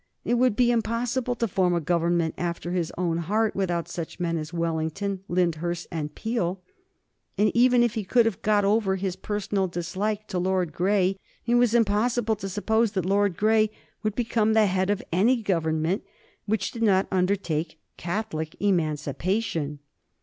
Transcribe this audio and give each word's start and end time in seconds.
It 0.25 0.33
would 0.33 0.55
be 0.55 0.71
impossible 0.71 1.35
to 1.35 1.47
form 1.47 1.75
a 1.75 1.79
Government 1.79 2.33
after 2.35 2.71
his 2.71 2.91
own 2.97 3.19
heart 3.19 3.55
without 3.55 3.87
such 3.87 4.19
men 4.19 4.35
as 4.35 4.51
Wellington, 4.51 5.19
Lyndhurst, 5.27 5.85
and 5.91 6.15
Peel, 6.15 6.59
and 7.37 7.51
even 7.53 7.83
if 7.83 7.93
he 7.93 8.03
could 8.03 8.25
have 8.25 8.41
got 8.41 8.65
over 8.65 8.95
his 8.95 9.15
own 9.15 9.21
personal 9.21 9.67
dislike 9.67 10.25
to 10.29 10.39
Lord 10.39 10.73
Grey, 10.73 11.19
it 11.45 11.53
was 11.53 11.75
impossible 11.75 12.35
to 12.37 12.49
suppose 12.49 12.93
that 12.93 13.05
Lord 13.05 13.37
Grey 13.37 13.69
would 14.01 14.15
become 14.15 14.53
the 14.53 14.65
head 14.65 14.89
of 14.89 15.03
any 15.13 15.39
Government 15.43 16.01
which 16.47 16.71
did 16.71 16.81
not 16.81 17.07
undertake 17.11 17.79
Catholic 17.97 18.55
Emancipation. 18.59 19.77